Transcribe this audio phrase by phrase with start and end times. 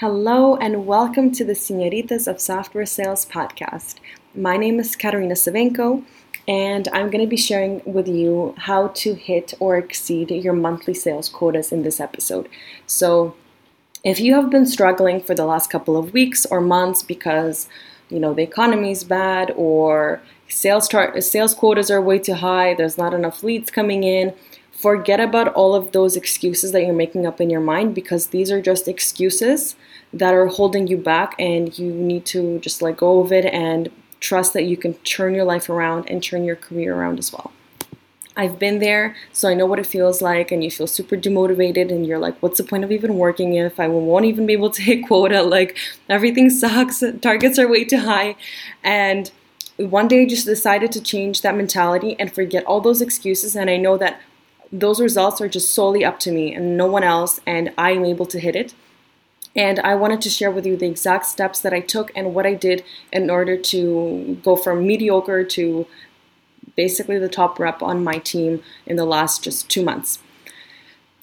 [0.00, 3.96] Hello, and welcome to the Senoritas of Software Sales podcast.
[4.32, 6.04] My name is Katarina Savenko,
[6.46, 10.94] and I'm going to be sharing with you how to hit or exceed your monthly
[10.94, 12.48] sales quotas in this episode.
[12.86, 13.34] So,
[14.04, 17.68] if you have been struggling for the last couple of weeks or months because
[18.08, 22.72] you know the economy is bad or sales tar- sales quotas are way too high,
[22.72, 24.32] there's not enough leads coming in,
[24.78, 28.50] forget about all of those excuses that you're making up in your mind because these
[28.50, 29.74] are just excuses
[30.12, 33.90] that are holding you back and you need to just let go of it and
[34.20, 37.52] trust that you can turn your life around and turn your career around as well.
[38.36, 41.90] I've been there, so I know what it feels like, and you feel super demotivated,
[41.90, 44.70] and you're like, what's the point of even working if I won't even be able
[44.70, 45.42] to hit quota?
[45.58, 45.76] Like,
[46.08, 48.36] everything sucks, targets are way too high.
[48.84, 49.28] And
[49.76, 53.68] one day I just decided to change that mentality and forget all those excuses, and
[53.68, 54.20] I know that
[54.72, 58.26] those results are just solely up to me and no one else, and I'm able
[58.26, 58.74] to hit it.
[59.56, 62.46] And I wanted to share with you the exact steps that I took and what
[62.46, 65.86] I did in order to go from mediocre to
[66.76, 70.20] basically the top rep on my team in the last just two months.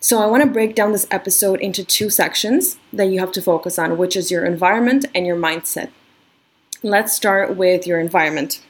[0.01, 3.41] So, I want to break down this episode into two sections that you have to
[3.41, 5.89] focus on, which is your environment and your mindset.
[6.83, 8.61] Let's start with your environment.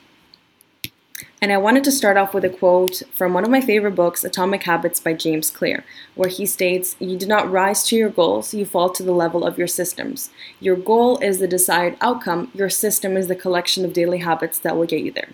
[1.42, 4.24] And I wanted to start off with a quote from one of my favorite books,
[4.24, 5.84] Atomic Habits by James Clear,
[6.16, 9.46] where he states, You do not rise to your goals, you fall to the level
[9.46, 10.30] of your systems.
[10.62, 14.78] Your goal is the desired outcome, your system is the collection of daily habits that
[14.78, 15.30] will get you there.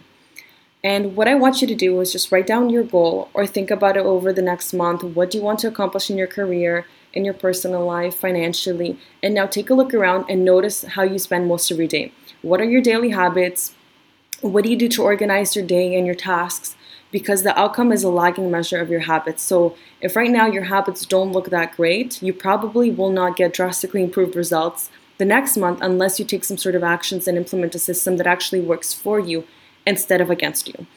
[0.83, 3.69] And what I want you to do is just write down your goal or think
[3.69, 5.03] about it over the next month.
[5.03, 8.97] What do you want to accomplish in your career, in your personal life, financially?
[9.21, 12.11] And now take a look around and notice how you spend most of your day.
[12.41, 13.75] What are your daily habits?
[14.41, 16.75] What do you do to organize your day and your tasks?
[17.11, 19.43] Because the outcome is a lagging measure of your habits.
[19.43, 23.53] So, if right now your habits don't look that great, you probably will not get
[23.53, 27.75] drastically improved results the next month unless you take some sort of actions and implement
[27.75, 29.45] a system that actually works for you
[29.85, 30.87] instead of against you.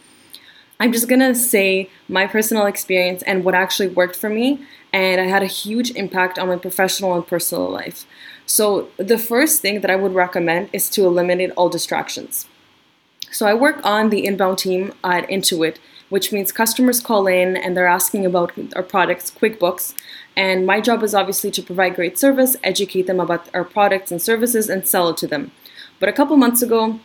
[0.81, 5.25] I'm just gonna say my personal experience and what actually worked for me, and I
[5.25, 8.07] had a huge impact on my professional and personal life.
[8.47, 12.47] So, the first thing that I would recommend is to eliminate all distractions.
[13.35, 15.79] So I work on the inbound team at Intuit,
[16.09, 19.93] which means customers call in and they're asking about our products, QuickBooks.
[20.37, 24.23] And my job is obviously to provide great service, educate them about our products and
[24.23, 25.51] services, and sell it to them.
[25.99, 27.01] But a couple months ago,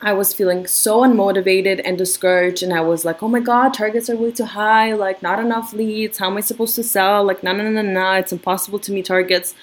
[0.00, 4.08] I was feeling so unmotivated and discouraged, and I was like, oh my god, targets
[4.08, 6.16] are way too high, like, not enough leads.
[6.16, 7.22] How am I supposed to sell?
[7.22, 9.54] Like, no, no, no, no, it's impossible to meet targets.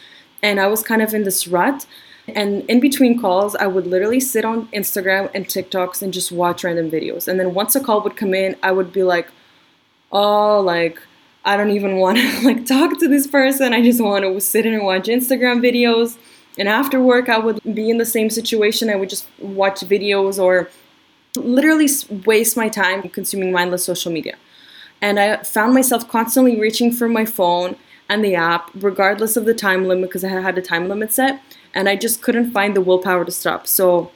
[0.44, 1.88] And I was kind of in this rut.
[2.36, 6.64] And in between calls, I would literally sit on Instagram and TikToks and just watch
[6.64, 7.28] random videos.
[7.28, 9.30] And then once a call would come in, I would be like,
[10.12, 11.02] oh, like,
[11.46, 13.74] I don't even want to like talk to this person.
[13.74, 16.18] I just want to sit in and watch Instagram videos.
[16.60, 18.90] And after work, I would be in the same situation.
[18.90, 20.70] I would just watch videos or
[21.36, 21.88] literally
[22.26, 24.36] waste my time consuming mindless social media.
[25.02, 27.76] And I found myself constantly reaching for my phone
[28.10, 31.42] and the app, regardless of the time limit, because I had a time limit set
[31.78, 33.68] and I just couldn't find the willpower to stop.
[33.68, 34.12] So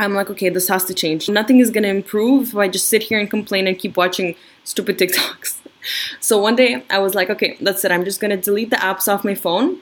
[0.00, 1.28] I'm like, okay, this has to change.
[1.28, 4.34] Nothing is gonna improve if I just sit here and complain and keep watching
[4.64, 5.60] stupid TikToks.
[6.18, 7.92] so one day I was like, okay, that's it.
[7.92, 9.78] I'm just gonna delete the apps off my phone.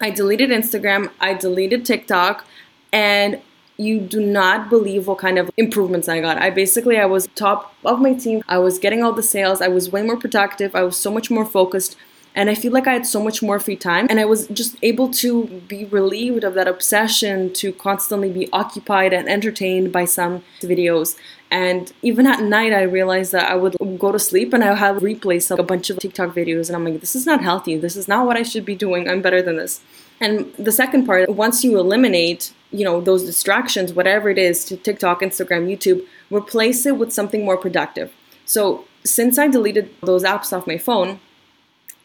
[0.00, 2.46] I deleted Instagram, I deleted TikTok,
[2.92, 3.40] and
[3.76, 6.38] you do not believe what kind of improvements I got.
[6.38, 8.42] I basically I was top of my team.
[8.46, 9.60] I was getting all the sales.
[9.60, 10.76] I was way more productive.
[10.76, 11.96] I was so much more focused.
[12.34, 14.76] And I feel like I had so much more free time and I was just
[14.82, 20.42] able to be relieved of that obsession to constantly be occupied and entertained by some
[20.60, 21.16] videos.
[21.50, 25.02] And even at night, I realized that I would go to sleep and I have
[25.02, 26.68] replays of a bunch of TikTok videos.
[26.68, 27.76] And I'm like, this is not healthy.
[27.76, 29.08] This is not what I should be doing.
[29.08, 29.80] I'm better than this.
[30.20, 34.76] And the second part, once you eliminate, you know, those distractions, whatever it is, to
[34.76, 38.12] TikTok, Instagram, YouTube, replace it with something more productive.
[38.44, 41.18] So since I deleted those apps off my phone,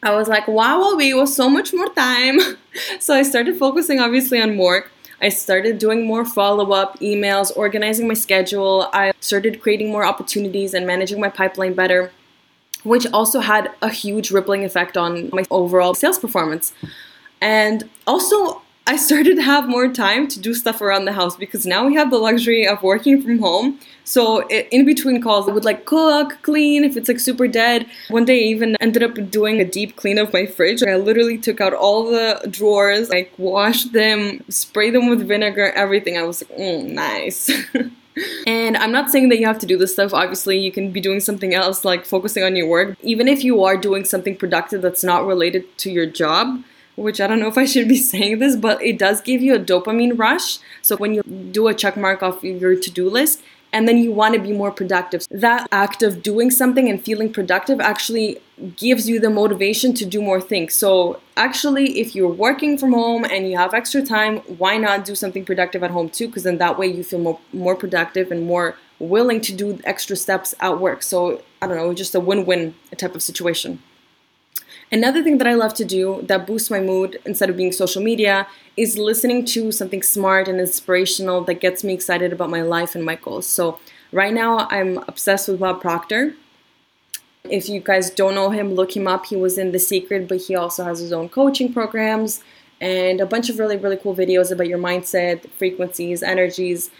[0.05, 2.39] I was like, wow, be with so much more time.
[2.99, 4.91] so I started focusing obviously on work.
[5.19, 8.87] I started doing more follow up emails, organizing my schedule.
[8.93, 12.11] I started creating more opportunities and managing my pipeline better,
[12.83, 16.71] which also had a huge rippling effect on my overall sales performance.
[17.41, 21.65] And also, I started to have more time to do stuff around the house because
[21.65, 23.79] now we have the luxury of working from home.
[24.03, 27.87] So in between calls, I would like cook, clean if it's like super dead.
[28.09, 30.83] One day I even ended up doing a deep clean of my fridge.
[30.83, 36.15] I literally took out all the drawers, like washed them, sprayed them with vinegar, everything.
[36.15, 37.51] I was like, mm, nice.
[38.47, 40.13] And I'm not saying that you have to do this stuff.
[40.13, 42.97] Obviously, you can be doing something else, like focusing on your work.
[43.01, 46.63] Even if you are doing something productive that's not related to your job,
[46.95, 49.55] which I don't know if I should be saying this, but it does give you
[49.55, 50.59] a dopamine rush.
[50.81, 53.41] So when you do a check mark off your to do list,
[53.75, 55.27] and then you want to be more productive.
[55.29, 58.39] That act of doing something and feeling productive actually
[58.77, 60.73] gives you the motivation to do more things.
[60.73, 65.13] So, actually, if you're working from home and you have extra time, why not do
[65.13, 66.27] something productive at home too?
[66.27, 70.15] Because then that way you feel more, more productive and more willing to do extra
[70.15, 71.03] steps at work.
[71.03, 73.81] So, I don't know, just a win win type of situation.
[74.91, 78.03] Another thing that I love to do that boosts my mood instead of being social
[78.03, 78.47] media
[78.77, 83.03] is listening to something smart and inspirational that gets me excited about my life and
[83.03, 83.47] my goals.
[83.47, 83.79] So,
[84.11, 86.35] right now, I'm obsessed with Bob Proctor.
[87.49, 89.25] If you guys don't know him, look him up.
[89.25, 92.43] He was in The Secret, but he also has his own coaching programs
[92.79, 96.91] and a bunch of really, really cool videos about your mindset, frequencies, energies,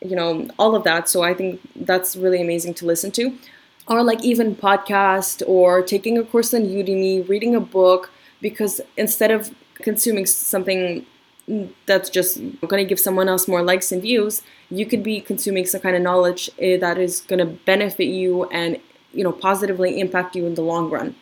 [0.00, 1.08] you know, all of that.
[1.08, 3.36] So, I think that's really amazing to listen to
[3.88, 9.30] or like even podcast or taking a course on Udemy, reading a book, because instead
[9.30, 11.04] of consuming something
[11.86, 12.38] that's just
[12.68, 15.96] going to give someone else more likes and views, you could be consuming some kind
[15.96, 18.78] of knowledge eh, that is going to benefit you and
[19.12, 21.14] you know positively impact you in the long run.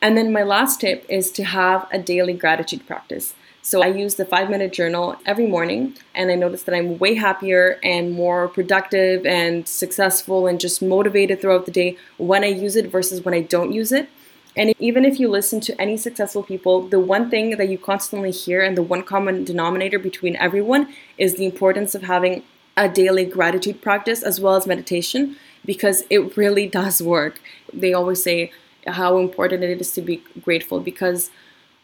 [0.00, 3.34] And then my last tip is to have a daily gratitude practice.
[3.64, 7.14] So I use the five minute journal every morning, and I notice that I'm way
[7.14, 12.74] happier and more productive and successful and just motivated throughout the day when I use
[12.74, 14.08] it versus when I don't use it.
[14.56, 18.32] And even if you listen to any successful people, the one thing that you constantly
[18.32, 22.42] hear and the one common denominator between everyone is the importance of having
[22.76, 27.40] a daily gratitude practice as well as meditation because it really does work.
[27.72, 28.50] They always say
[28.88, 31.30] how important it is to be grateful because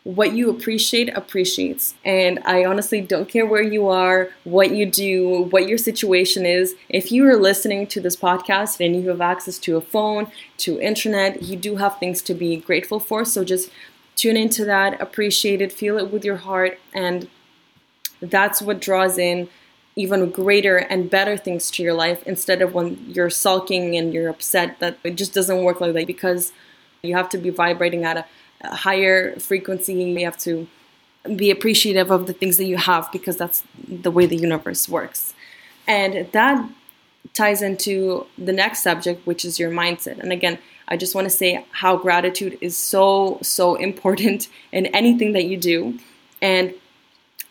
[0.09, 1.95] what you appreciate appreciates.
[2.03, 6.75] And I honestly don't care where you are, what you do, what your situation is.
[6.89, 10.81] If you are listening to this podcast and you have access to a phone, to
[10.81, 13.27] internet, you do have things to be grateful for.
[13.27, 13.69] So just
[14.17, 17.29] tune into that, appreciate it, feel it with your heart, and
[18.23, 19.51] that's what draws in
[19.95, 24.31] even greater and better things to your life instead of when you're sulking and you're
[24.31, 26.53] upset that it just doesn't work like that because
[27.03, 28.25] you have to be vibrating at a
[28.63, 29.95] higher frequency.
[29.95, 30.67] You may have to
[31.37, 35.35] be appreciative of the things that you have because that's the way the universe works.
[35.87, 36.69] And that
[37.35, 40.19] ties into the next subject, which is your mindset.
[40.19, 45.33] And again, I just want to say how gratitude is so, so important in anything
[45.33, 45.99] that you do.
[46.41, 46.75] And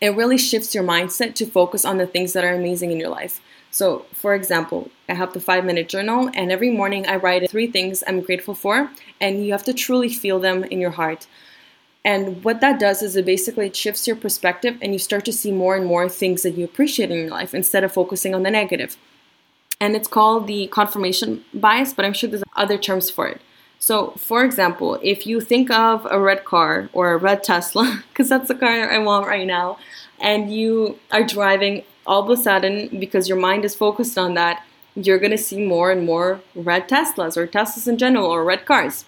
[0.00, 3.08] it really shifts your mindset to focus on the things that are amazing in your
[3.08, 3.40] life.
[3.78, 7.68] So, for example, I have the five minute journal, and every morning I write three
[7.68, 8.90] things I'm grateful for,
[9.20, 11.28] and you have to truly feel them in your heart.
[12.04, 15.52] And what that does is it basically shifts your perspective, and you start to see
[15.52, 18.50] more and more things that you appreciate in your life instead of focusing on the
[18.50, 18.96] negative.
[19.80, 23.40] And it's called the confirmation bias, but I'm sure there's other terms for it.
[23.78, 28.28] So, for example, if you think of a red car or a red Tesla, because
[28.28, 29.78] that's the car I want right now,
[30.18, 34.64] and you are driving all of a sudden, because your mind is focused on that,
[34.96, 38.64] you're going to see more and more red Teslas or Teslas in general or red
[38.64, 39.04] cars.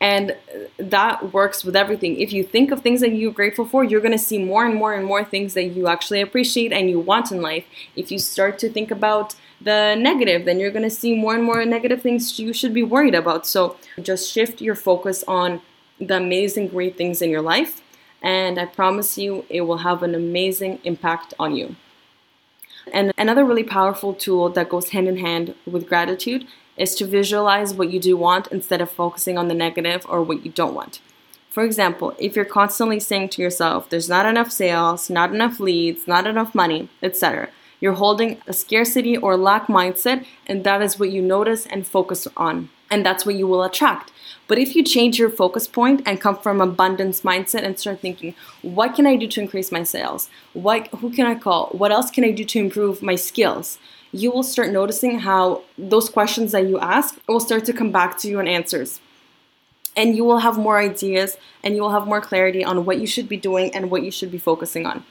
[0.00, 0.36] And
[0.78, 2.20] that works with everything.
[2.20, 4.74] If you think of things that you're grateful for, you're going to see more and
[4.74, 7.64] more and more things that you actually appreciate and you want in life.
[7.96, 11.44] If you start to think about the negative, then you're going to see more and
[11.44, 13.46] more negative things you should be worried about.
[13.46, 15.62] So just shift your focus on
[16.00, 17.81] the amazing, great things in your life
[18.22, 21.76] and I promise you it will have an amazing impact on you.
[22.92, 26.46] And another really powerful tool that goes hand in hand with gratitude
[26.76, 30.44] is to visualize what you do want instead of focusing on the negative or what
[30.44, 31.00] you don't want.
[31.50, 36.08] For example, if you're constantly saying to yourself, there's not enough sales, not enough leads,
[36.08, 41.10] not enough money, etc., you're holding a scarcity or lack mindset, and that is what
[41.10, 42.70] you notice and focus on.
[42.88, 44.12] And that's what you will attract.
[44.48, 48.34] But if you change your focus point and come from abundance mindset and start thinking,
[48.60, 50.28] what can I do to increase my sales?
[50.52, 51.68] What who can I call?
[51.68, 53.78] What else can I do to improve my skills?
[54.12, 58.18] You will start noticing how those questions that you ask will start to come back
[58.18, 59.00] to you in answers.
[59.96, 63.06] And you will have more ideas and you will have more clarity on what you
[63.06, 65.04] should be doing and what you should be focusing on.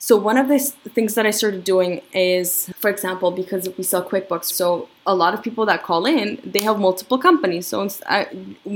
[0.00, 0.60] So one of the
[0.94, 5.34] things that I started doing is, for example, because we sell QuickBooks, so a lot
[5.34, 7.66] of people that call in, they have multiple companies.
[7.66, 8.28] So I,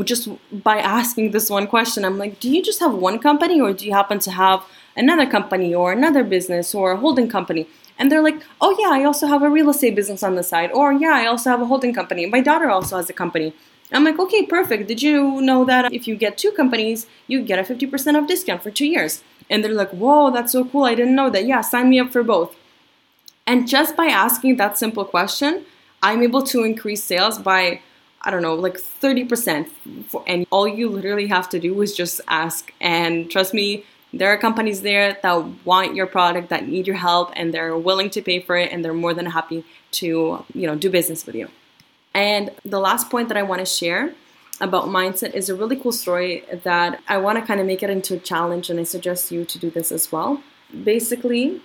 [0.02, 3.72] just by asking this one question, I'm like, do you just have one company, or
[3.72, 4.64] do you happen to have
[4.96, 7.68] another company, or another business, or a holding company?
[8.00, 10.72] And they're like, oh yeah, I also have a real estate business on the side,
[10.72, 12.26] or yeah, I also have a holding company.
[12.26, 13.54] My daughter also has a company.
[13.92, 14.88] I'm like, okay, perfect.
[14.88, 18.62] Did you know that if you get two companies, you get a 50% off discount
[18.62, 19.22] for two years?
[19.52, 20.84] And they're like, whoa, that's so cool.
[20.84, 21.46] I didn't know that.
[21.46, 22.56] Yeah, sign me up for both.
[23.46, 25.64] And just by asking that simple question,
[26.02, 27.80] I'm able to increase sales by
[28.24, 29.68] I don't know, like 30%.
[30.06, 32.72] For, and all you literally have to do is just ask.
[32.80, 37.32] And trust me, there are companies there that want your product, that need your help,
[37.34, 40.76] and they're willing to pay for it, and they're more than happy to, you know,
[40.76, 41.48] do business with you.
[42.14, 44.14] And the last point that I want to share
[44.60, 47.90] about mindset is a really cool story that I want to kind of make it
[47.90, 50.42] into a challenge, and I suggest you to do this as well.
[50.84, 51.60] Basically,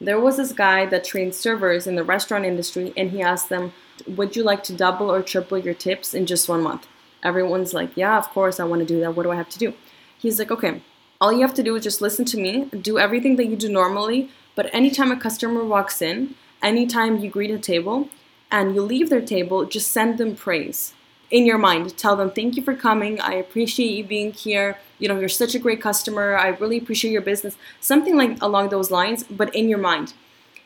[0.00, 3.72] there was this guy that trained servers in the restaurant industry, and he asked them,
[4.06, 6.86] Would you like to double or triple your tips in just one month?
[7.22, 9.14] Everyone's like, Yeah, of course, I want to do that.
[9.14, 9.74] What do I have to do?
[10.18, 10.82] He's like, Okay,
[11.20, 13.68] all you have to do is just listen to me, do everything that you do
[13.68, 18.08] normally, but anytime a customer walks in, anytime you greet a table,
[18.50, 20.94] and you leave their table, just send them praise
[21.30, 21.96] in your mind.
[21.96, 23.20] Tell them, thank you for coming.
[23.20, 24.78] I appreciate you being here.
[24.98, 26.36] You know, you're such a great customer.
[26.36, 27.56] I really appreciate your business.
[27.80, 30.12] Something like along those lines, but in your mind.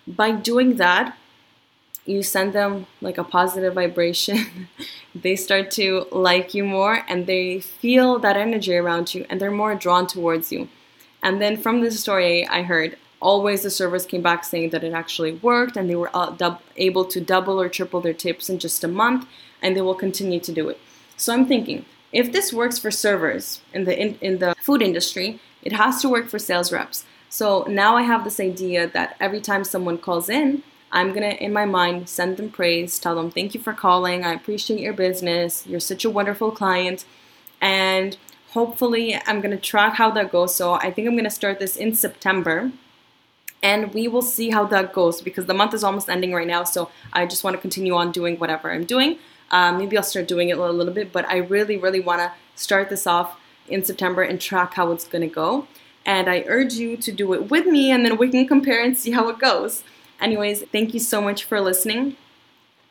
[0.06, 1.16] By doing that,
[2.06, 4.68] you send them like a positive vibration.
[5.14, 9.50] they start to like you more and they feel that energy around you and they're
[9.50, 10.68] more drawn towards you.
[11.23, 14.93] And then from this story I heard, always the servers came back saying that it
[14.93, 18.85] actually worked and they were uh, able to double or triple their tips in just
[18.85, 19.26] a month
[19.62, 20.78] and they will continue to do it.
[21.16, 25.40] So I'm thinking, if this works for servers in the in, in the food industry,
[25.62, 27.04] it has to work for sales reps.
[27.31, 30.62] So now I have this idea that every time someone calls in,
[30.93, 34.33] I'm gonna, in my mind, send them praise, tell them, thank you for calling, I
[34.33, 37.04] appreciate your business, you're such a wonderful client,
[37.61, 38.16] and
[38.50, 40.54] hopefully I'm gonna track how that goes.
[40.54, 42.71] So I think I'm gonna start this in September,
[43.64, 46.64] and we will see how that goes because the month is almost ending right now.
[46.64, 49.18] So I just wanna continue on doing whatever I'm doing.
[49.50, 52.90] Um, maybe I'll start doing it a little bit, but I really, really wanna start
[52.90, 55.66] this off in September and track how it's gonna go.
[56.04, 58.94] And I urge you to do it with me, and then we can compare and
[58.94, 59.83] see how it goes.
[60.21, 62.16] Anyways, thank you so much for listening.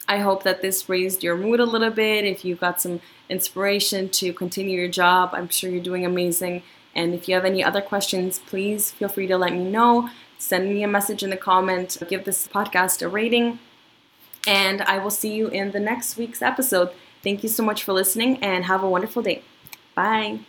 [0.07, 2.25] I hope that this raised your mood a little bit.
[2.25, 2.99] If you got some
[3.29, 6.63] inspiration to continue your job, I'm sure you're doing amazing.
[6.95, 10.09] And if you have any other questions, please feel free to let me know.
[10.43, 13.59] Send me a message in the comment, give this podcast a rating,
[14.45, 16.89] and I will see you in the next week's episode.
[17.23, 19.41] Thank you so much for listening and have a wonderful day.
[19.95, 20.43] Bye.